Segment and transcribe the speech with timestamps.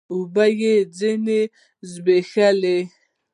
[0.13, 1.53] اوبه يې ځيني و
[1.91, 2.77] زبېښلې